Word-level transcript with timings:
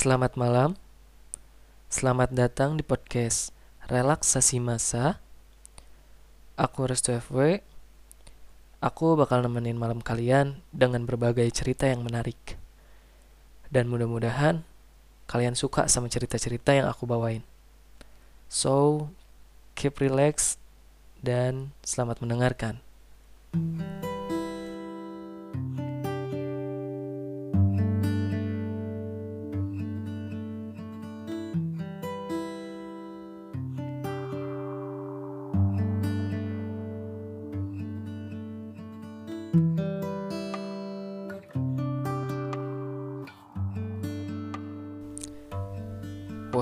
Selamat 0.00 0.32
malam. 0.32 0.80
Selamat 1.92 2.32
datang 2.32 2.72
di 2.72 2.80
podcast 2.80 3.52
Relaksasi 3.84 4.56
Masa. 4.56 5.20
Aku 6.56 6.88
Restu 6.88 7.12
FW. 7.12 7.60
Aku 8.80 9.12
bakal 9.12 9.44
nemenin 9.44 9.76
malam 9.76 10.00
kalian 10.00 10.64
dengan 10.72 11.04
berbagai 11.04 11.44
cerita 11.52 11.84
yang 11.84 12.00
menarik. 12.00 12.56
Dan 13.68 13.92
mudah-mudahan 13.92 14.64
kalian 15.28 15.52
suka 15.52 15.84
sama 15.84 16.08
cerita-cerita 16.08 16.72
yang 16.72 16.88
aku 16.88 17.04
bawain. 17.04 17.44
So, 18.48 19.04
keep 19.76 20.00
relax 20.00 20.56
dan 21.20 21.76
selamat 21.84 22.24
mendengarkan. 22.24 22.80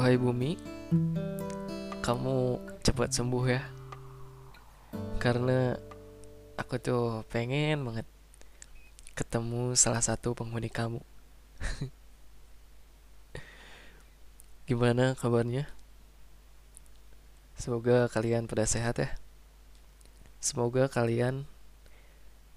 Wahai 0.08 0.24
bumi, 0.24 0.56
kamu 2.00 2.56
cepat 2.80 3.12
sembuh 3.12 3.44
ya. 3.44 3.60
Karena 5.20 5.76
aku 6.56 6.80
tuh 6.80 7.28
pengen 7.28 7.84
banget 7.84 8.08
ketemu 9.12 9.76
salah 9.76 10.00
satu 10.00 10.32
penghuni 10.32 10.72
kamu. 10.72 11.04
Gimana 14.72 15.12
kabarnya? 15.12 15.68
Semoga 17.60 18.08
kalian 18.08 18.48
pada 18.48 18.64
sehat 18.64 19.04
ya. 19.04 19.12
Semoga 20.40 20.88
kalian 20.88 21.44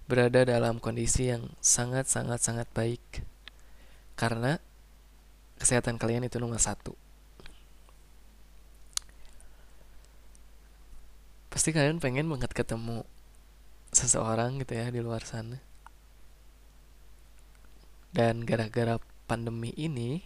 berada 0.08 0.48
dalam 0.48 0.80
kondisi 0.80 1.36
yang 1.36 1.52
sangat-sangat-sangat 1.60 2.72
baik. 2.72 3.28
Karena 4.16 4.56
kesehatan 5.60 6.00
kalian 6.00 6.24
itu 6.24 6.40
nomor 6.40 6.56
satu. 6.56 6.96
Pasti 11.52 11.76
kalian 11.76 12.00
pengen 12.00 12.32
banget 12.32 12.56
ketemu 12.56 13.04
seseorang 13.92 14.64
gitu 14.64 14.72
ya 14.72 14.88
di 14.88 15.04
luar 15.04 15.28
sana. 15.28 15.60
Dan 18.16 18.48
gara-gara 18.48 18.96
pandemi 19.28 19.76
ini 19.76 20.24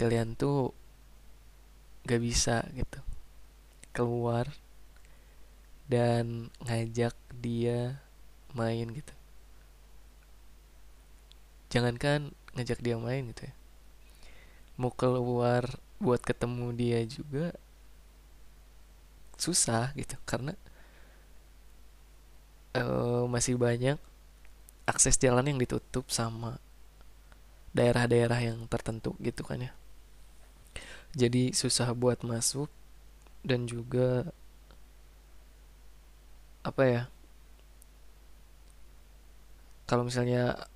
kalian 0.00 0.32
tuh 0.32 0.72
gak 2.08 2.20
bisa 2.24 2.64
gitu 2.72 3.00
keluar 3.92 4.48
dan 5.88 6.48
ngajak 6.64 7.12
dia 7.36 8.00
main 8.56 8.88
gitu. 8.96 9.14
Jangankan 11.68 12.32
ngajak 12.56 12.80
dia 12.80 12.96
main 12.96 13.28
gitu 13.28 13.48
ya. 13.48 13.54
Mau 14.80 14.92
keluar 14.92 15.80
buat 16.00 16.20
ketemu 16.20 16.72
dia 16.76 17.00
juga 17.04 17.56
susah 19.36 19.92
gitu 19.96 20.16
karena 20.24 20.56
uh, 22.76 23.24
masih 23.28 23.56
banyak 23.56 23.96
akses 24.86 25.18
jalan 25.18 25.50
yang 25.50 25.58
ditutup 25.58 26.08
sama 26.12 26.60
daerah-daerah 27.76 28.40
yang 28.40 28.64
tertentu 28.70 29.12
gitu 29.20 29.44
kan 29.44 29.68
ya. 29.68 29.72
Jadi 31.16 31.52
susah 31.52 31.92
buat 31.92 32.24
masuk 32.24 32.68
dan 33.44 33.68
juga 33.68 34.28
apa 36.66 36.82
ya 36.82 37.02
kalau 39.86 40.02
misalnya 40.02 40.66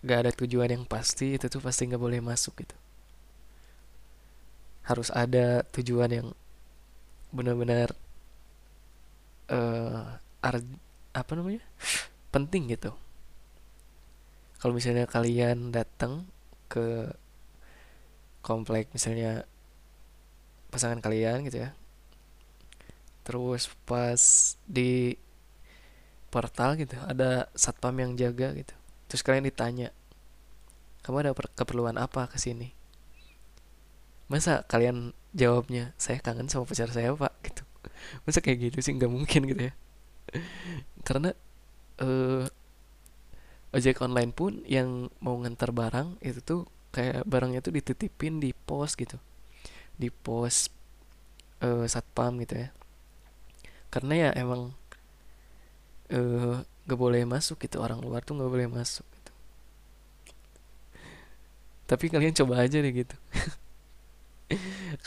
gak 0.00 0.18
ada 0.24 0.32
tujuan 0.32 0.72
yang 0.72 0.84
pasti 0.88 1.36
itu 1.36 1.52
tuh 1.52 1.60
pasti 1.60 1.84
nggak 1.84 2.00
boleh 2.00 2.20
masuk 2.24 2.64
gitu. 2.64 2.76
Harus 4.88 5.12
ada 5.12 5.68
tujuan 5.76 6.08
yang 6.08 6.28
benar-benar 7.34 7.92
uh, 9.52 10.16
apa 11.12 11.32
namanya 11.36 11.62
penting 12.34 12.72
gitu. 12.72 12.92
Kalau 14.58 14.74
misalnya 14.74 15.06
kalian 15.06 15.70
datang 15.70 16.26
ke 16.68 17.12
komplek 18.44 18.90
misalnya 18.92 19.44
pasangan 20.68 21.00
kalian 21.00 21.44
gitu 21.48 21.64
ya 21.64 21.70
terus 23.24 23.68
pas 23.84 24.20
di 24.64 25.16
portal 26.32 26.80
gitu 26.80 26.96
ada 27.04 27.48
satpam 27.52 27.92
yang 28.00 28.16
jaga 28.16 28.56
gitu 28.56 28.72
terus 29.08 29.20
kalian 29.20 29.44
ditanya 29.44 29.92
kamu 31.08 31.24
ada 31.24 31.32
keperluan 31.32 31.96
apa 31.96 32.28
ke 32.28 32.36
sini? 32.36 32.76
Masa 34.28 34.60
kalian 34.68 35.16
jawabnya 35.38 35.94
saya 35.94 36.18
kangen 36.18 36.50
sama 36.50 36.66
pacar 36.66 36.90
saya 36.90 37.14
pak 37.14 37.32
gitu. 37.46 37.62
Masa 38.26 38.42
kayak 38.42 38.74
gitu 38.74 38.78
sih? 38.82 38.92
Nggak 38.98 39.12
mungkin 39.12 39.40
gitu 39.46 39.62
ya. 39.70 39.72
Karena 41.06 41.30
uh, 42.02 42.44
ojek 43.70 44.02
online 44.02 44.34
pun 44.34 44.66
yang 44.66 45.06
mau 45.22 45.38
ngantar 45.38 45.70
barang 45.70 46.18
itu 46.26 46.42
tuh 46.42 46.60
kayak 46.90 47.22
barangnya 47.22 47.62
tuh 47.62 47.70
dititipin 47.70 48.42
di 48.42 48.50
pos 48.50 48.98
gitu. 48.98 49.16
Di 49.94 50.10
pos 50.10 50.68
uh, 51.62 51.86
satpam 51.86 52.42
gitu 52.42 52.58
ya. 52.58 52.68
Karena 53.88 54.28
ya 54.28 54.30
emang 54.34 54.74
uh, 56.12 56.60
gak 56.66 56.98
boleh 56.98 57.22
masuk 57.24 57.62
gitu. 57.62 57.78
Orang 57.78 58.02
luar 58.02 58.26
tuh 58.26 58.34
nggak 58.36 58.50
boleh 58.50 58.68
masuk 58.68 59.06
gitu. 59.06 59.32
Tapi 61.88 62.04
kalian 62.12 62.36
coba 62.36 62.68
aja 62.68 62.84
deh 62.84 62.92
gitu 62.92 63.16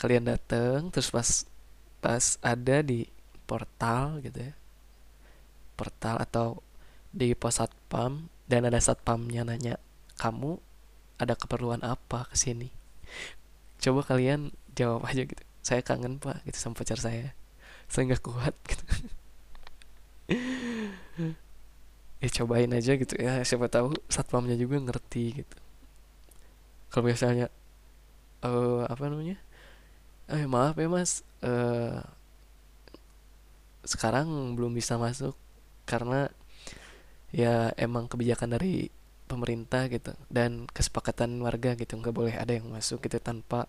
kalian 0.02 0.26
datang 0.26 0.90
terus 0.90 1.14
pas 1.14 1.46
pas 2.02 2.34
ada 2.42 2.82
di 2.82 3.06
portal 3.46 4.18
gitu 4.18 4.50
ya. 4.50 4.52
Portal 5.78 6.18
atau 6.18 6.58
di 7.14 7.38
pos 7.38 7.62
satpam 7.62 8.26
dan 8.50 8.66
ada 8.66 8.82
satpamnya 8.82 9.46
nanya 9.46 9.78
kamu 10.18 10.58
ada 11.22 11.38
keperluan 11.38 11.86
apa 11.86 12.26
ke 12.26 12.34
sini? 12.34 12.74
Coba 13.78 14.02
kalian 14.02 14.50
jawab 14.74 15.06
aja 15.06 15.22
gitu. 15.22 15.42
Saya 15.62 15.86
kangen 15.86 16.18
pak 16.18 16.42
gitu 16.50 16.58
sama 16.58 16.74
pacar 16.74 16.98
saya. 16.98 17.30
Saya 17.86 18.10
nggak 18.10 18.26
kuat 18.26 18.58
gitu. 18.74 18.84
Ya 22.18 22.28
cobain 22.42 22.74
aja 22.74 22.98
gitu 22.98 23.14
ya. 23.22 23.46
Siapa 23.46 23.70
tahu 23.70 23.94
satpamnya 24.10 24.58
juga 24.58 24.82
ngerti 24.82 25.46
gitu. 25.46 25.56
Kalau 26.90 27.06
misalnya 27.06 27.46
uh, 28.42 28.82
apa 28.90 29.06
namanya 29.06 29.38
eh 30.32 30.48
maaf 30.48 30.74
ya 30.80 30.88
mas. 30.88 31.20
Uh, 31.44 32.00
sekarang 33.84 34.56
belum 34.56 34.72
bisa 34.72 34.96
masuk 34.96 35.36
karena 35.84 36.30
ya 37.34 37.74
emang 37.76 38.06
kebijakan 38.06 38.56
dari 38.56 38.88
pemerintah 39.28 39.88
gitu 39.92 40.12
dan 40.32 40.64
kesepakatan 40.72 41.36
warga 41.44 41.76
gitu. 41.76 42.00
Nggak 42.00 42.16
boleh 42.16 42.34
ada 42.36 42.52
yang 42.56 42.68
masuk 42.72 43.04
gitu 43.04 43.20
tanpa 43.20 43.68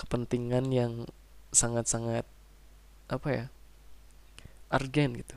kepentingan 0.00 0.68
yang 0.74 0.92
sangat-sangat 1.54 2.26
apa 3.06 3.28
ya 3.30 3.44
argen 4.70 5.14
gitu. 5.22 5.36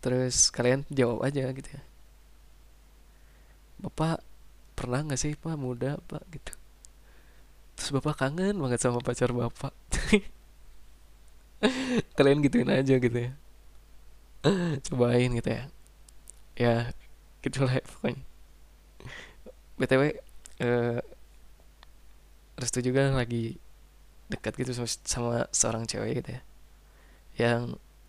Terus 0.00 0.52
kalian 0.52 0.84
jawab 0.92 1.24
aja 1.24 1.48
gitu 1.52 1.68
ya. 1.68 1.82
Bapak 3.80 4.33
pernah 4.84 5.00
nggak 5.04 5.20
sih 5.20 5.32
pak 5.34 5.56
muda 5.56 5.96
pak 6.10 6.22
gitu? 6.34 6.52
Terus 7.74 7.90
bapak 7.96 8.14
kangen 8.20 8.54
banget 8.62 8.80
sama 8.84 9.00
pacar 9.00 9.30
bapak. 9.34 9.72
Kalian 12.16 12.44
gituin 12.44 12.70
aja 12.70 12.94
gitu 13.00 13.18
ya. 13.18 13.32
Cobain 14.86 15.30
gitu 15.34 15.50
ya. 15.50 15.64
Ya 16.54 16.74
gitulah 17.42 17.72
ya, 17.74 17.82
pokoknya. 17.82 18.22
Btw 19.80 20.02
eh, 20.62 21.00
restu 22.54 22.78
juga 22.78 23.10
lagi 23.10 23.58
dekat 24.30 24.54
gitu 24.62 24.72
sama, 24.72 24.88
sama 25.02 25.36
seorang 25.50 25.84
cewek 25.88 26.22
gitu 26.22 26.30
ya. 26.38 26.42
Yang 27.34 27.62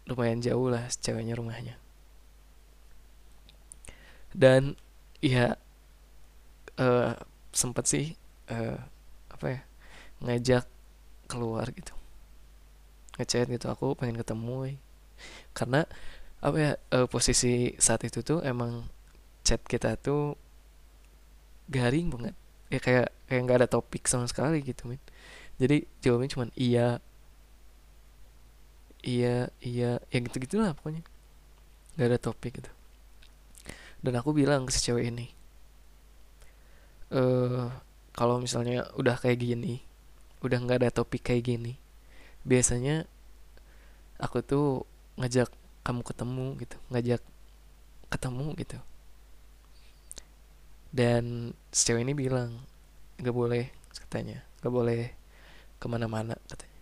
lumayan 0.05 0.39
jauh 0.43 0.67
lah 0.69 0.85
ceweknya 0.91 1.33
rumahnya. 1.33 1.75
Dan 4.35 4.75
ya 5.23 5.57
uh, 6.79 7.15
sempet 7.55 7.85
sih 7.87 8.05
uh, 8.51 8.77
apa 9.31 9.45
ya 9.47 9.59
ngajak 10.23 10.65
keluar 11.27 11.67
gitu. 11.71 11.93
Ngechat 13.15 13.47
gitu 13.47 13.67
aku 13.71 13.95
pengen 13.95 14.19
ketemu 14.19 14.75
karena 15.55 15.87
apa 16.43 16.57
ya 16.59 16.71
uh, 16.91 17.07
posisi 17.07 17.73
saat 17.79 18.03
itu 18.03 18.21
tuh 18.21 18.43
emang 18.43 18.85
chat 19.47 19.63
kita 19.63 19.95
tuh 19.99 20.35
garing 21.71 22.11
banget. 22.11 22.35
Ya 22.69 22.79
kayak 22.81 23.07
kayak 23.29 23.41
nggak 23.45 23.59
ada 23.63 23.69
topik 23.69 24.05
sama 24.09 24.27
sekali 24.27 24.61
gitu 24.65 24.89
men 24.89 24.99
jadi 25.55 25.87
jawabnya 26.03 26.29
cuma 26.35 26.45
iya. 26.59 26.99
Iya 29.05 29.53
iya. 29.63 30.03
Ya 30.11 30.17
gitu 30.19 30.37
gitulah 30.43 30.75
pokoknya. 30.75 31.03
Nggak 31.95 32.07
ada 32.11 32.19
topik 32.19 32.51
gitu. 32.59 32.71
Dan 34.03 34.19
aku 34.19 34.35
bilang 34.35 34.67
ke 34.67 34.71
si 34.75 34.83
cewek 34.83 35.07
ini 35.09 35.34
uh, 37.11 37.69
kalau 38.15 38.39
misalnya 38.39 38.87
udah 38.95 39.19
kayak 39.19 39.43
gini 39.43 39.83
udah 40.41 40.57
nggak 40.61 40.85
ada 40.85 40.89
topik 40.93 41.25
kayak 41.25 41.45
gini 41.45 41.73
biasanya 42.45 43.09
aku 44.21 44.45
tuh 44.45 44.85
ngajak 45.19 45.49
kamu 45.85 46.01
ketemu 46.05 46.45
gitu 46.61 46.77
ngajak 46.89 47.21
ketemu 48.09 48.55
gitu. 48.57 48.77
Dan 50.95 51.51
cewek 51.75 52.07
ini 52.07 52.13
bilang 52.15 52.63
nggak 53.19 53.35
boleh 53.35 53.67
katanya. 53.91 54.39
Nggak 54.63 54.73
boleh 54.73 55.01
ke 55.75 55.85
mana-mana 55.91 56.39
katanya. 56.47 56.79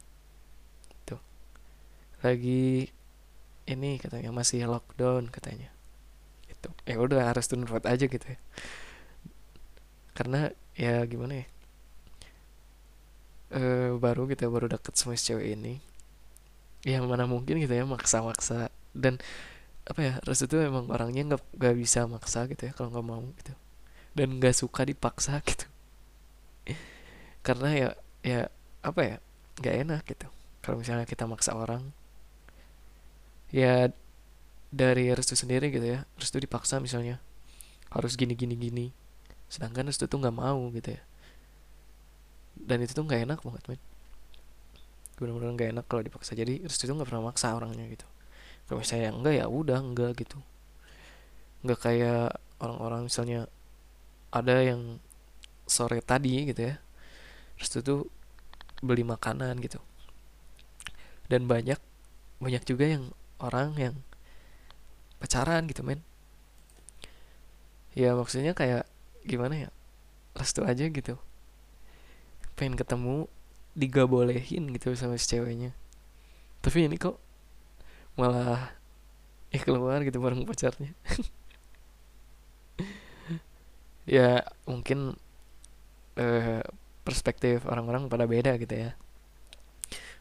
Tuh. 1.09 1.21
Lagi 2.21 2.93
ini 3.65 3.91
katanya 3.97 4.29
masih 4.29 4.69
lockdown 4.69 5.33
katanya. 5.33 5.73
Itu 6.45 6.69
ya 6.85 7.01
udah 7.01 7.33
harus 7.33 7.49
tunut 7.49 7.83
aja 7.83 8.05
gitu 8.05 8.23
ya 8.23 8.39
karena 10.17 10.53
ya 10.77 11.05
gimana 11.05 11.33
ya? 11.43 11.47
E, 13.53 13.61
baru 14.03 14.25
gitu 14.31 14.41
ya, 14.45 14.51
baru 14.55 14.67
deket 14.69 14.93
sama 14.97 15.13
si 15.17 15.29
cewek 15.29 15.47
ini. 15.57 15.73
Ya 16.83 16.99
mana 17.03 17.25
mungkin 17.29 17.61
gitu 17.63 17.73
ya 17.73 17.85
maksa-maksa. 17.87 18.69
Dan 18.93 19.17
apa 19.83 19.99
ya 19.99 20.13
Restu 20.23 20.45
tuh 20.47 20.63
emang 20.63 20.87
orangnya 20.95 21.35
nggak 21.35 21.41
nggak 21.59 21.75
bisa 21.75 22.07
maksa 22.07 22.47
gitu 22.51 22.61
ya 22.69 22.73
kalau 22.77 22.89
nggak 22.93 23.07
mau 23.07 23.23
gitu. 23.39 23.53
Dan 24.17 24.37
nggak 24.39 24.55
suka 24.57 24.81
dipaksa 24.87 25.39
gitu. 25.49 25.65
Karena 27.43 27.69
ya 27.75 27.89
ya 28.23 28.39
apa 28.83 29.01
ya 29.03 29.15
nggak 29.59 29.75
enak 29.87 30.01
gitu. 30.07 30.27
Kalau 30.63 30.79
misalnya 30.79 31.05
kita 31.09 31.27
maksa 31.27 31.51
orang 31.55 31.83
ya 33.53 33.91
dari 34.73 35.13
restu 35.13 35.37
sendiri 35.37 35.69
gitu 35.69 35.85
ya 35.85 35.99
restu 36.17 36.37
dipaksa 36.41 36.79
misalnya. 36.81 37.21
Harus 37.93 38.17
gini 38.17 38.33
gini 38.33 38.57
gini 38.57 39.02
sedangkan 39.53 39.85
restu 39.85 40.09
tuh 40.09 40.17
nggak 40.17 40.33
mau 40.33 40.65
gitu 40.73 40.97
ya. 40.97 41.01
Dan 42.57 42.81
itu 42.81 42.97
tuh 42.97 43.05
nggak 43.05 43.29
enak 43.29 43.39
banget 43.45 43.63
men 43.69 43.81
benar-benar 45.13 45.55
nggak 45.55 45.69
enak 45.77 45.85
kalau 45.87 46.01
dipaksa. 46.01 46.33
Jadi 46.33 46.65
restu 46.65 46.89
tuh 46.89 46.97
nggak 46.97 47.09
pernah 47.09 47.29
maksa 47.29 47.53
orangnya 47.53 47.85
gitu. 47.87 48.07
Kalau 48.65 48.81
misalnya 48.81 49.09
enggak 49.13 49.33
ya 49.39 49.45
udah 49.47 49.79
enggak 49.79 50.11
gitu. 50.19 50.39
Nggak 51.63 51.79
kayak 51.79 52.23
orang-orang 52.59 53.07
misalnya 53.07 53.47
ada 54.33 54.55
yang 54.59 54.97
sore 55.69 56.01
tadi 56.03 56.49
gitu 56.49 56.73
ya. 56.73 56.75
Terus 57.59 57.69
itu 57.69 57.79
tuh 57.85 57.99
beli 58.83 59.05
makanan 59.05 59.61
gitu. 59.63 59.79
Dan 61.31 61.47
banyak 61.47 61.79
banyak 62.43 62.63
juga 62.67 62.85
yang 62.89 63.13
orang 63.39 63.77
yang 63.79 63.95
pacaran 65.23 65.69
gitu 65.71 65.85
men. 65.85 66.03
Ya 67.93 68.17
maksudnya 68.17 68.57
kayak 68.57 68.89
gimana 69.23 69.67
ya 69.67 69.69
restu 70.37 70.65
aja 70.65 70.85
gitu. 70.89 71.15
Pengen 72.57 72.77
ketemu 72.77 73.29
digabolehin 73.73 74.69
gitu 74.73 74.93
sama 74.93 75.17
si 75.17 75.29
ceweknya. 75.29 75.73
Tapi 76.61 76.85
ini 76.85 76.97
kok 76.97 77.17
malah 78.17 78.73
ya 79.49 79.59
keluar 79.61 80.01
gitu 80.05 80.21
bareng 80.21 80.45
pacarnya. 80.45 80.93
Ya 84.03 84.43
mungkin 84.67 85.15
uh, 86.19 86.59
perspektif 87.07 87.63
orang-orang 87.63 88.11
pada 88.11 88.27
beda 88.27 88.59
gitu 88.59 88.75
ya. 88.75 88.99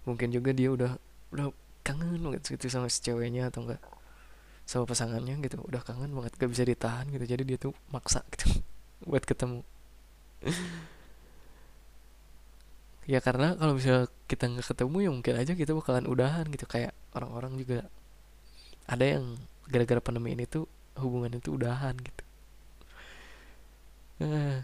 Mungkin 0.07 0.31
juga 0.31 0.55
dia 0.55 0.71
udah 0.71 0.95
udah 1.35 1.51
kangen 1.83 2.23
banget 2.23 2.47
gitu 2.47 2.71
sama 2.71 2.87
si 2.87 3.03
ceweknya 3.03 3.51
atau 3.51 3.67
enggak. 3.67 3.83
Sama 4.71 4.87
pasangannya 4.87 5.35
gitu 5.43 5.59
udah 5.67 5.83
kangen 5.83 6.15
banget 6.15 6.31
gak 6.39 6.51
bisa 6.55 6.63
ditahan 6.63 7.11
gitu. 7.11 7.27
Jadi 7.27 7.43
dia 7.43 7.59
tuh 7.59 7.75
maksa 7.91 8.23
gitu 8.31 8.63
buat 9.07 9.25
ketemu. 9.27 9.63
Ya 13.03 13.19
karena 13.19 13.59
kalau 13.59 13.75
misalnya 13.75 14.07
kita 14.31 14.47
nggak 14.47 14.67
ketemu 14.71 14.97
ya 15.03 15.11
mungkin 15.11 15.35
aja 15.35 15.53
kita 15.59 15.75
bakalan 15.75 16.07
udahan 16.07 16.47
gitu. 16.55 16.67
Kayak 16.71 16.95
orang-orang 17.19 17.59
juga 17.59 17.79
ada 18.87 19.05
yang 19.05 19.39
gara-gara 19.67 19.99
pandemi 19.99 20.35
ini 20.39 20.47
tuh 20.47 20.71
hubungan 20.99 21.35
itu 21.35 21.51
udahan 21.55 21.99
gitu. 21.99 22.23
Eh, 24.23 24.63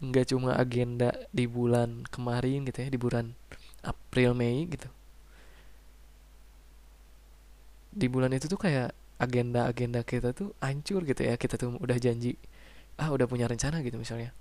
nggak 0.00 0.26
cuma 0.30 0.54
agenda 0.56 1.10
di 1.34 1.44
bulan 1.50 2.06
kemarin 2.08 2.64
gitu 2.70 2.86
ya 2.86 2.88
di 2.88 3.00
bulan 3.00 3.34
April 3.82 4.32
Mei 4.38 4.64
gitu. 4.70 4.88
Di 7.90 8.06
bulan 8.06 8.30
itu 8.30 8.46
tuh 8.46 8.60
kayak 8.62 8.94
agenda-agenda 9.18 10.06
kita 10.06 10.30
tuh 10.30 10.54
hancur 10.62 11.02
gitu 11.02 11.26
ya. 11.26 11.34
Kita 11.34 11.58
tuh 11.58 11.74
udah 11.82 11.98
janji 11.98 12.38
ah 13.00 13.08
udah 13.08 13.24
punya 13.24 13.48
rencana 13.48 13.80
gitu 13.80 13.96
misalnya. 13.96 14.36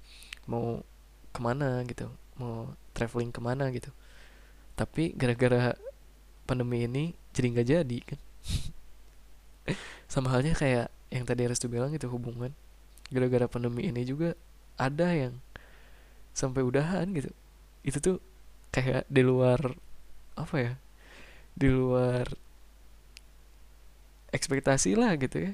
Mau 0.45 0.83
ke 1.31 1.39
mana 1.39 1.85
gitu 1.87 2.11
mau 2.39 2.71
traveling 2.95 3.29
ke 3.29 3.41
mana 3.43 3.67
gitu. 3.69 3.91
Tapi 4.73 5.11
gara-gara 5.13 5.75
pandemi 6.47 6.87
ini 6.87 7.11
jadi 7.35 7.47
nggak 7.51 7.67
jadi 7.67 7.97
kan. 8.07 8.19
Sama 10.11 10.31
halnya 10.33 10.55
kayak 10.55 10.87
yang 11.11 11.27
tadi 11.27 11.45
Restu 11.45 11.67
bilang 11.67 11.91
itu 11.91 12.07
hubungan. 12.07 12.55
Gara-gara 13.11 13.45
pandemi 13.51 13.91
ini 13.91 14.07
juga 14.07 14.33
ada 14.79 15.11
yang 15.11 15.35
sampai 16.31 16.63
udahan 16.63 17.11
gitu. 17.11 17.29
Itu 17.83 17.99
tuh 17.99 18.17
kayak 18.71 19.03
di 19.11 19.21
luar 19.21 19.59
apa 20.39 20.55
ya 20.55 20.73
di 21.51 21.67
luar 21.67 22.23
ekspektasi 24.31 24.95
lah 24.95 25.19
gitu 25.19 25.51
ya 25.51 25.53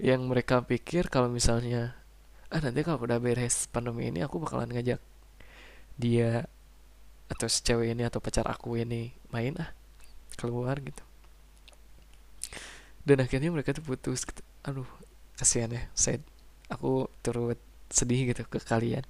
yang 0.00 0.24
mereka 0.24 0.64
pikir 0.64 1.12
kalau 1.12 1.28
misalnya 1.28 1.92
ah 2.48 2.58
nanti 2.58 2.80
kalau 2.80 3.04
udah 3.04 3.20
beres 3.20 3.68
pandemi 3.68 4.08
ini 4.08 4.24
aku 4.24 4.40
bakalan 4.40 4.72
ngajak 4.72 4.98
dia 6.00 6.48
atau 7.28 7.46
si 7.46 7.60
cewek 7.62 7.92
ini 7.92 8.08
atau 8.08 8.18
pacar 8.18 8.48
aku 8.48 8.80
ini 8.80 9.12
main 9.30 9.54
ah 9.60 9.70
keluar 10.40 10.80
gitu. 10.80 11.04
Dan 13.04 13.20
akhirnya 13.20 13.52
mereka 13.52 13.76
tuh 13.76 13.84
putus 13.84 14.24
gitu. 14.24 14.40
aduh 14.64 14.88
kasihan 15.36 15.72
ya 15.72 15.82
saya 15.92 16.18
aku 16.72 17.06
turut 17.20 17.60
sedih 17.92 18.32
gitu 18.32 18.48
ke 18.48 18.58
kalian. 18.58 19.04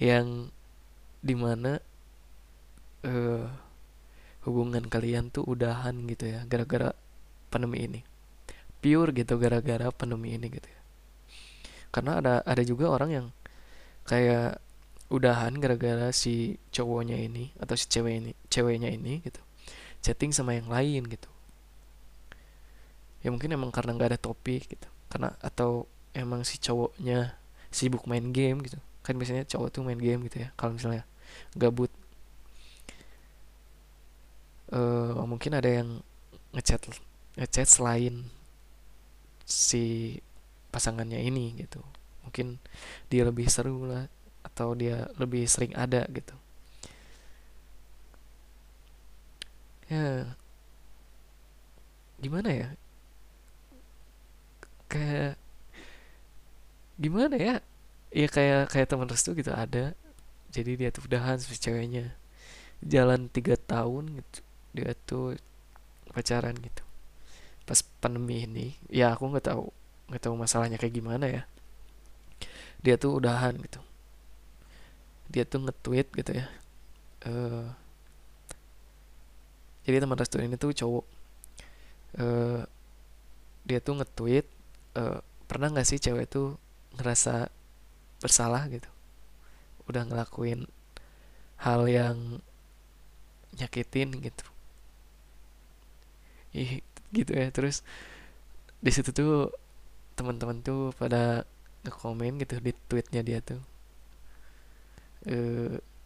Yang 0.00 0.48
di 1.20 1.36
mana 1.36 1.78
uh, 3.04 3.46
hubungan 4.48 4.88
kalian 4.88 5.28
tuh 5.28 5.44
udahan 5.44 6.08
gitu 6.08 6.24
ya 6.24 6.48
gara-gara 6.48 6.96
pandemi 7.52 7.84
ini 7.84 8.09
pure 8.80 9.12
gitu 9.12 9.36
gara-gara 9.36 9.92
pandemi 9.92 10.34
ini 10.34 10.48
gitu 10.48 10.68
ya. 10.68 10.80
Karena 11.92 12.18
ada 12.18 12.34
ada 12.42 12.62
juga 12.64 12.88
orang 12.90 13.10
yang 13.12 13.26
kayak 14.08 14.58
udahan 15.10 15.58
gara-gara 15.58 16.14
si 16.14 16.56
cowoknya 16.70 17.18
ini 17.18 17.50
atau 17.58 17.74
si 17.74 17.86
cewek 17.90 18.14
ini 18.22 18.30
ceweknya 18.46 18.90
ini 18.94 19.18
gitu 19.26 19.42
chatting 20.00 20.32
sama 20.32 20.56
yang 20.56 20.68
lain 20.68 21.04
gitu. 21.06 21.28
Ya 23.20 23.28
mungkin 23.28 23.52
emang 23.52 23.68
karena 23.68 23.92
nggak 23.92 24.16
ada 24.16 24.20
topik 24.20 24.64
gitu 24.70 24.88
karena 25.12 25.36
atau 25.44 25.84
emang 26.16 26.46
si 26.46 26.56
cowoknya 26.56 27.36
sibuk 27.68 28.08
main 28.08 28.32
game 28.32 28.64
gitu. 28.64 28.80
Kan 29.04 29.20
biasanya 29.20 29.44
cowok 29.44 29.68
tuh 29.74 29.82
main 29.84 30.00
game 30.00 30.24
gitu 30.30 30.46
ya 30.46 30.48
kalau 30.56 30.78
misalnya 30.78 31.04
gabut. 31.52 31.92
Uh, 34.70 35.26
mungkin 35.26 35.58
ada 35.58 35.66
yang 35.66 35.98
ngechat 36.54 36.86
ngechat 37.34 37.66
selain 37.66 38.30
si 39.50 40.16
pasangannya 40.70 41.18
ini 41.18 41.58
gitu. 41.58 41.82
Mungkin 42.22 42.62
dia 43.10 43.26
lebih 43.26 43.50
seru 43.50 43.82
lah 43.90 44.06
atau 44.46 44.78
dia 44.78 45.10
lebih 45.18 45.44
sering 45.50 45.74
ada 45.74 46.06
gitu. 46.14 46.34
Ya. 49.90 50.38
Gimana 52.22 52.50
ya? 52.54 52.68
Kayak 54.86 55.34
gimana 57.00 57.34
ya? 57.34 57.54
Ya 58.14 58.26
kayak 58.30 58.70
kayak 58.70 58.88
teman 58.90 59.10
restu 59.10 59.34
gitu 59.34 59.50
ada. 59.50 59.94
Jadi 60.54 60.78
dia 60.78 60.88
tuh 60.94 61.06
udahan 61.10 61.38
sama 61.42 61.58
ceweknya. 61.58 62.14
Jalan 62.80 63.26
tiga 63.28 63.58
tahun 63.58 64.22
gitu 64.22 64.40
dia 64.70 64.94
tuh 65.06 65.34
pacaran 66.14 66.54
gitu 66.58 66.82
pas 67.70 67.78
pandemi 68.02 68.42
ini 68.42 68.74
ya 68.90 69.14
aku 69.14 69.30
nggak 69.30 69.46
tahu 69.46 69.70
nggak 70.10 70.22
tahu 70.26 70.34
masalahnya 70.34 70.74
kayak 70.74 70.98
gimana 70.98 71.26
ya. 71.30 71.42
Dia 72.82 72.98
tuh 72.98 73.22
udahan 73.22 73.54
gitu. 73.62 73.78
Dia 75.30 75.46
tuh 75.46 75.62
nge-tweet 75.62 76.10
gitu 76.10 76.34
ya 76.42 76.50
uh, 77.26 77.64
jadi 79.84 80.04
teman 80.04 80.16
restu 80.16 80.38
ini 80.40 80.56
tuh 80.56 80.72
cowok 80.72 81.04
uh, 82.20 82.62
dia 83.66 83.78
tuh 83.82 84.00
nge-tweet 84.00 84.46
uh, 84.96 85.20
pernah 85.44 85.68
nggak 85.68 85.88
sih 85.88 86.00
cewek 86.00 86.30
tuh 86.30 86.56
ngerasa 86.96 87.50
bersalah 88.20 88.66
gitu? 88.70 88.88
Udah 89.86 90.06
ngelakuin 90.06 90.66
hal 91.60 91.86
yang 91.90 92.40
nyakitin 93.58 94.14
gitu. 94.22 94.46
Ih 96.54 96.82
gitu 97.14 97.32
ya. 97.34 97.48
Terus 97.52 97.82
di 98.80 98.90
situ 98.92 99.10
tuh 99.12 99.52
teman-teman 100.16 100.60
tuh 100.64 100.92
pada 100.96 101.44
ngekomen 101.84 102.40
gitu 102.40 102.60
di 102.60 102.72
tweetnya 102.88 103.22
dia 103.24 103.38
tuh. 103.40 103.60
E, 105.28 105.36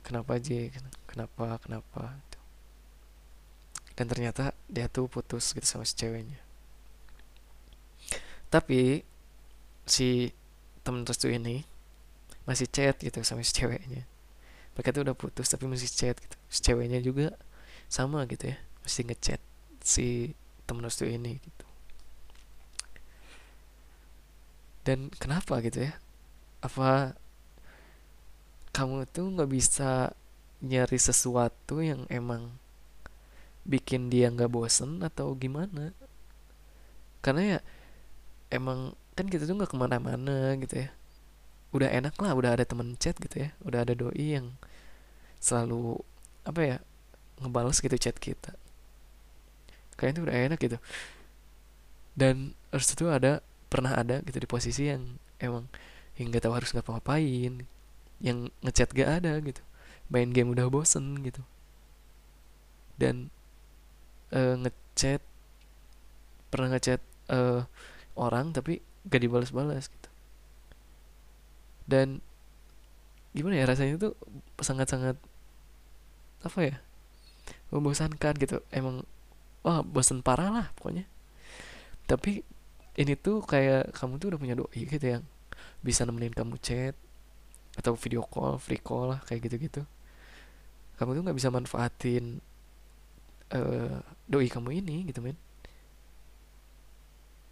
kenapa 0.02 0.38
aja 0.38 0.70
kenapa 1.06 1.58
kenapa? 1.62 2.02
Dan 3.94 4.06
ternyata 4.10 4.50
dia 4.66 4.90
tuh 4.90 5.06
putus 5.06 5.54
gitu 5.54 5.66
sama 5.66 5.86
si 5.86 5.94
ceweknya. 5.94 6.38
Tapi 8.50 9.02
si 9.86 10.30
temen 10.82 11.06
restu 11.06 11.30
ini 11.30 11.62
masih 12.44 12.68
chat 12.68 12.98
gitu 13.00 13.22
sama 13.22 13.42
si 13.46 13.54
ceweknya. 13.54 14.02
Mereka 14.74 14.90
tuh 14.90 15.02
udah 15.06 15.14
putus 15.14 15.46
tapi 15.46 15.70
masih 15.70 15.86
chat 15.86 16.18
gitu. 16.18 16.36
Si 16.50 16.58
ceweknya 16.62 16.98
juga 16.98 17.34
sama 17.88 18.26
gitu 18.26 18.50
ya 18.50 18.58
masih 18.84 19.02
ngechat 19.08 19.40
si 19.80 20.36
temen 20.64 20.84
restu 20.84 21.04
ini 21.04 21.40
gitu. 21.40 21.66
Dan 24.84 25.08
kenapa 25.16 25.64
gitu 25.64 25.88
ya? 25.88 25.96
Apa 26.60 27.16
kamu 28.74 29.08
tuh 29.08 29.32
nggak 29.32 29.50
bisa 29.50 30.12
nyari 30.64 30.98
sesuatu 31.00 31.80
yang 31.80 32.04
emang 32.12 32.52
bikin 33.64 34.12
dia 34.12 34.28
nggak 34.28 34.52
bosen 34.52 35.00
atau 35.00 35.32
gimana? 35.36 35.96
Karena 37.24 37.56
ya 37.56 37.60
emang 38.52 38.92
kan 39.16 39.30
kita 39.30 39.48
tuh 39.48 39.56
nggak 39.56 39.72
ke 39.72 39.78
mana-mana 39.80 40.52
gitu 40.60 40.84
ya. 40.84 40.90
Udah 41.72 41.88
enak 41.88 42.14
lah 42.20 42.36
udah 42.36 42.60
ada 42.60 42.64
temen 42.68 42.96
chat 43.00 43.16
gitu 43.16 43.48
ya. 43.48 43.50
Udah 43.64 43.88
ada 43.88 43.96
doi 43.96 44.36
yang 44.36 44.52
selalu 45.40 46.00
apa 46.44 46.60
ya 46.60 46.76
ngebales 47.40 47.80
gitu 47.80 47.96
chat 47.96 48.16
kita 48.20 48.56
kayaknya 49.96 50.16
tuh 50.18 50.24
udah 50.26 50.36
enak 50.36 50.58
gitu. 50.60 50.78
Dan 52.14 52.54
harus 52.70 52.88
itu 52.90 53.06
ada 53.10 53.42
pernah 53.66 53.94
ada 53.98 54.22
gitu 54.22 54.38
di 54.38 54.46
posisi 54.46 54.86
yang 54.86 55.18
emang 55.42 55.66
yang 56.14 56.30
nggak 56.30 56.46
tahu 56.46 56.54
harus 56.54 56.70
ngapa-ngapain 56.70 57.66
yang 58.22 58.48
ngechat 58.62 58.94
gak 58.94 59.20
ada 59.22 59.36
gitu. 59.42 59.62
Main 60.08 60.30
game 60.30 60.54
udah 60.54 60.70
bosen 60.70 61.20
gitu. 61.26 61.42
Dan 62.94 63.28
uh, 64.30 64.54
ngechat 64.62 65.20
pernah 66.48 66.70
ngechat 66.72 67.02
uh, 67.28 67.66
orang 68.14 68.54
tapi 68.54 68.78
gak 69.10 69.20
dibalas-balas 69.20 69.90
gitu. 69.90 70.08
Dan 71.84 72.22
gimana 73.34 73.58
ya 73.58 73.66
rasanya 73.66 73.98
itu 73.98 74.14
sangat-sangat 74.62 75.18
apa 76.46 76.58
ya 76.62 76.76
membosankan 77.74 78.38
gitu. 78.38 78.62
Emang 78.70 79.02
wah 79.64 79.80
bosan 79.80 80.20
parah 80.20 80.52
lah 80.52 80.66
pokoknya. 80.76 81.08
Tapi 82.04 82.44
ini 83.00 83.14
tuh 83.16 83.42
kayak 83.42 83.96
kamu 83.96 84.20
tuh 84.20 84.36
udah 84.36 84.40
punya 84.40 84.54
doi 84.54 84.80
gitu 84.86 85.02
yang 85.18 85.24
bisa 85.80 86.04
nemenin 86.04 86.36
kamu 86.36 86.60
chat 86.60 86.94
atau 87.74 87.98
video 87.98 88.22
call 88.22 88.60
free 88.60 88.78
call 88.78 89.16
lah 89.16 89.20
kayak 89.24 89.48
gitu-gitu. 89.48 89.82
Kamu 91.00 91.16
tuh 91.16 91.22
nggak 91.26 91.38
bisa 91.40 91.50
manfaatin 91.50 92.38
uh, 93.56 93.98
doi 94.28 94.46
kamu 94.52 94.84
ini 94.84 95.08
gitu 95.10 95.24
men. 95.24 95.34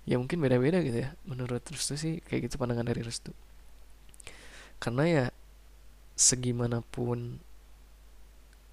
Ya 0.05 0.21
mungkin 0.21 0.39
beda-beda 0.39 0.85
gitu 0.85 1.01
ya 1.03 1.17
menurut 1.25 1.65
Restu 1.65 1.97
sih 1.97 2.21
kayak 2.29 2.47
gitu 2.47 2.61
pandangan 2.61 2.87
dari 2.87 3.01
Restu. 3.03 3.33
Karena 4.79 5.05
ya 5.09 5.25
segimanapun 6.13 7.41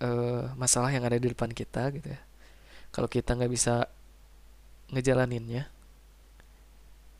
uh, 0.03 0.51
masalah 0.59 0.91
yang 0.91 1.07
ada 1.07 1.15
di 1.15 1.31
depan 1.31 1.49
kita 1.49 1.87
gitu 1.95 2.13
ya 2.13 2.28
kalau 2.89 3.07
kita 3.07 3.37
nggak 3.37 3.51
bisa 3.51 3.87
ngejalaninnya 4.89 5.69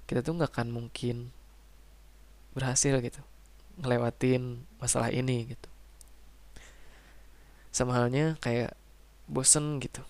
kita 0.09 0.25
tuh 0.25 0.33
nggak 0.41 0.49
akan 0.49 0.69
mungkin 0.73 1.29
berhasil 2.57 2.97
gitu 2.97 3.21
ngelewatin 3.79 4.59
masalah 4.77 5.09
ini 5.09 5.55
gitu. 5.55 5.69
Sama 7.71 7.95
halnya 7.95 8.35
kayak 8.43 8.75
bosen 9.25 9.79
gitu. 9.79 10.03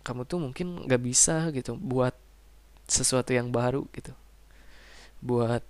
Kamu 0.00 0.24
tuh 0.24 0.40
mungkin 0.40 0.86
nggak 0.88 1.02
bisa 1.02 1.52
gitu 1.52 1.76
buat 1.76 2.16
sesuatu 2.88 3.36
yang 3.36 3.52
baru 3.52 3.84
gitu. 3.92 4.16
Buat 5.20 5.60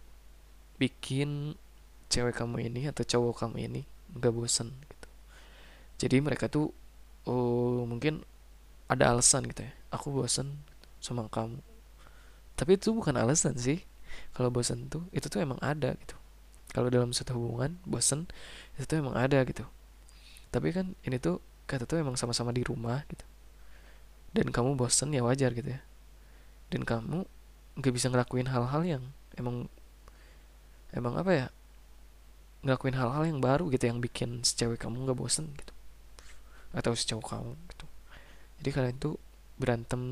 bikin 0.79 1.59
cewek 2.13 2.37
kamu 2.37 2.71
ini 2.71 2.87
atau 2.93 3.03
cowok 3.03 3.49
kamu 3.49 3.57
ini 3.67 3.83
nggak 4.15 4.33
bosen 4.37 4.71
gitu. 4.71 5.09
Jadi 6.07 6.17
mereka 6.23 6.47
tuh 6.47 6.71
oh 7.27 7.83
mungkin 7.89 8.23
ada 8.87 9.11
alasan 9.11 9.47
gitu 9.51 9.67
ya. 9.67 9.73
Aku 9.91 10.15
bosen 10.15 10.63
sama 11.03 11.27
kamu. 11.27 11.59
Tapi 12.55 12.79
itu 12.79 12.95
bukan 12.95 13.15
alasan 13.19 13.59
sih. 13.59 13.83
Kalau 14.33 14.49
bosen 14.49 14.89
tuh 14.89 15.05
itu 15.13 15.27
tuh 15.27 15.43
emang 15.43 15.59
ada 15.61 15.93
gitu. 15.99 16.17
Kalau 16.73 16.89
dalam 16.89 17.11
satu 17.11 17.37
hubungan 17.37 17.79
bosen 17.85 18.31
itu 18.79 18.85
tuh 18.87 18.97
emang 19.03 19.15
ada 19.19 19.43
gitu. 19.45 19.67
Tapi 20.55 20.73
kan 20.73 20.95
ini 21.05 21.19
tuh 21.19 21.43
kata 21.67 21.85
tuh 21.85 21.99
emang 22.01 22.15
sama-sama 22.15 22.55
di 22.55 22.63
rumah 22.63 23.03
gitu. 23.11 23.27
Dan 24.33 24.55
kamu 24.55 24.79
bosen 24.79 25.13
ya 25.13 25.27
wajar 25.27 25.53
gitu 25.53 25.75
ya. 25.77 25.81
Dan 26.71 26.87
kamu 26.87 27.27
nggak 27.77 27.93
bisa 27.93 28.09
ngelakuin 28.09 28.49
hal-hal 28.49 28.83
yang 28.87 29.05
emang 29.37 29.69
emang 30.95 31.13
apa 31.21 31.33
ya 31.35 31.47
ngelakuin 32.65 32.97
hal-hal 32.97 33.25
yang 33.29 33.39
baru 33.39 33.69
gitu 33.69 33.85
yang 33.85 34.01
bikin 34.01 34.41
si 34.43 34.57
cewek 34.57 34.81
kamu 34.81 35.07
nggak 35.07 35.19
bosen 35.19 35.53
gitu. 35.59 35.73
Atau 36.73 36.95
si 36.95 37.05
cowok 37.09 37.27
kamu 37.27 37.53
gitu 37.75 37.86
jadi 38.61 38.71
kalian 38.73 38.97
tuh 38.97 39.15
berantem. 39.61 40.03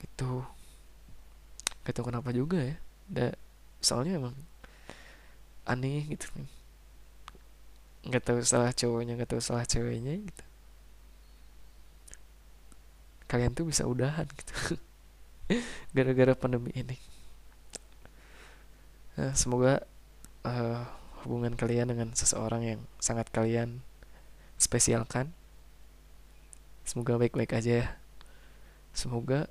Gitu. 0.00 0.44
Gak 1.84 1.92
tau 1.96 2.06
kenapa 2.06 2.30
juga 2.30 2.58
ya. 2.60 2.76
Da, 3.10 3.26
soalnya 3.82 4.20
emang 4.20 4.36
aneh 5.66 6.06
gitu. 6.10 6.26
Nggak 8.06 8.22
tahu 8.24 8.38
salah 8.42 8.72
cowoknya 8.72 9.18
nggak 9.20 9.30
tahu 9.36 9.42
salah 9.42 9.66
ceweknya 9.66 10.16
gitu. 10.24 10.44
Kalian 13.30 13.54
tuh 13.54 13.68
bisa 13.68 13.86
udahan 13.86 14.26
gitu. 14.26 14.80
Gara-gara 15.96 16.32
pandemi 16.34 16.70
ini. 16.74 16.96
Nah, 19.20 19.36
semoga 19.36 19.84
uh, 20.46 20.82
hubungan 21.22 21.52
kalian 21.52 21.92
dengan 21.92 22.08
seseorang 22.16 22.62
yang 22.64 22.80
sangat 22.96 23.28
kalian 23.28 23.84
spesialkan 24.56 25.36
semoga 26.84 27.16
baik-baik 27.20 27.56
aja 27.56 27.72
ya. 27.84 27.88
Semoga 28.90 29.46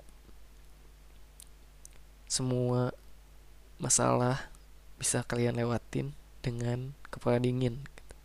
semua 2.30 2.94
masalah 3.82 4.52
bisa 5.00 5.24
kalian 5.26 5.58
lewatin 5.58 6.14
dengan 6.46 6.94
kepala 7.10 7.42
dingin 7.42 7.82
gitu. 7.82 8.16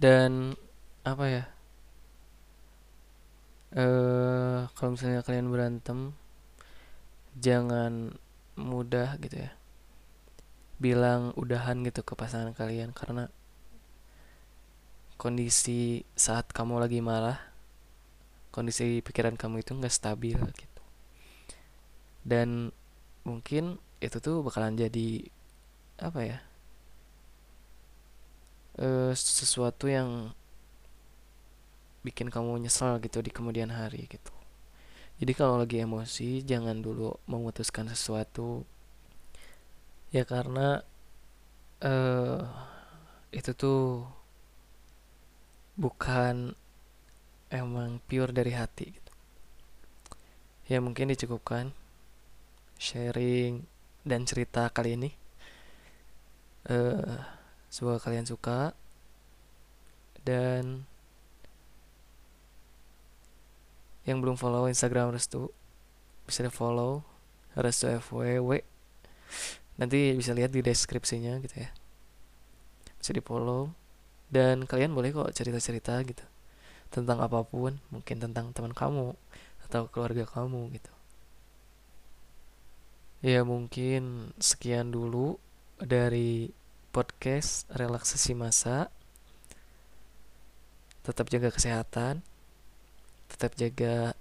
dan 0.00 0.54
apa 1.04 1.24
ya? 1.28 1.44
Uh, 3.68 4.64
kalau 4.72 4.96
misalnya 4.96 5.20
kalian 5.20 5.52
berantem 5.52 6.16
jangan 7.36 8.16
mudah 8.56 9.20
gitu 9.20 9.44
ya. 9.44 9.52
Bilang 10.80 11.36
udahan 11.36 11.84
gitu 11.84 12.00
ke 12.06 12.16
pasangan 12.16 12.56
kalian 12.56 12.96
karena 12.96 13.28
kondisi 15.18 16.06
saat 16.14 16.48
kamu 16.54 16.78
lagi 16.78 17.02
marah 17.02 17.47
kondisi 18.50 19.04
pikiran 19.04 19.36
kamu 19.36 19.62
itu 19.62 19.72
nggak 19.76 19.92
stabil 19.92 20.38
gitu. 20.38 20.82
Dan 22.24 22.74
mungkin 23.24 23.80
itu 23.98 24.16
tuh 24.22 24.40
bakalan 24.46 24.78
jadi 24.78 25.26
apa 25.98 26.20
ya 26.22 26.38
uh, 28.78 29.12
sesuatu 29.12 29.90
yang 29.90 30.30
bikin 32.06 32.30
kamu 32.30 32.62
nyesel 32.62 33.02
gitu 33.02 33.18
di 33.20 33.30
kemudian 33.34 33.68
hari 33.74 34.06
gitu. 34.06 34.32
Jadi 35.18 35.32
kalau 35.34 35.58
lagi 35.58 35.82
emosi 35.82 36.46
jangan 36.46 36.78
dulu 36.78 37.18
memutuskan 37.26 37.90
sesuatu. 37.90 38.62
Ya 40.14 40.22
karena 40.22 40.80
uh, 41.82 42.46
itu 43.34 43.50
tuh 43.52 44.06
bukan 45.74 46.54
emang 47.48 48.00
pure 48.04 48.32
dari 48.32 48.52
hati 48.52 48.92
gitu. 48.92 49.12
Ya 50.68 50.84
mungkin 50.84 51.08
dicukupkan 51.08 51.72
sharing 52.76 53.64
dan 54.04 54.28
cerita 54.28 54.68
kali 54.68 55.00
ini. 55.00 55.10
Uh, 56.68 57.16
semoga 57.72 57.96
kalian 58.04 58.28
suka 58.28 58.76
dan 60.20 60.84
yang 64.04 64.20
belum 64.20 64.36
follow 64.36 64.68
Instagram 64.68 65.16
Restu 65.16 65.48
bisa 66.28 66.44
di 66.44 66.52
follow 66.52 67.00
restu 67.56 67.88
fww 67.88 68.60
nanti 69.80 70.12
bisa 70.12 70.36
lihat 70.36 70.52
di 70.52 70.60
deskripsinya 70.60 71.40
gitu 71.40 71.64
ya. 71.64 71.72
Bisa 73.00 73.16
di 73.16 73.24
follow 73.24 73.72
dan 74.28 74.68
kalian 74.68 74.92
boleh 74.92 75.16
kok 75.16 75.32
cerita-cerita 75.32 75.96
gitu 76.04 76.24
tentang 76.88 77.20
apa 77.20 77.44
pun 77.44 77.76
mungkin 77.92 78.16
tentang 78.16 78.52
teman 78.56 78.72
kamu 78.72 79.12
atau 79.68 79.82
keluarga 79.92 80.24
kamu 80.24 80.72
gitu. 80.76 80.92
Ya 83.20 83.42
mungkin 83.42 84.32
sekian 84.38 84.94
dulu 84.94 85.36
dari 85.76 86.54
podcast 86.94 87.66
relaksasi 87.74 88.32
masa. 88.38 88.88
Tetap 91.04 91.28
jaga 91.32 91.48
kesehatan 91.48 92.20
tetap 93.28 93.52
jaga 93.54 94.16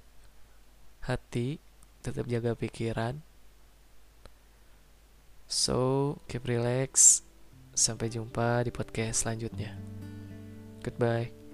hati 1.02 1.58
tetap 2.04 2.28
jaga 2.28 2.54
pikiran. 2.54 3.24
So 5.48 6.20
keep 6.28 6.44
relax. 6.46 7.24
Sampai 7.78 8.10
jumpa 8.10 8.66
di 8.66 8.74
podcast 8.74 9.22
selanjutnya. 9.22 9.78
Goodbye 10.82 11.47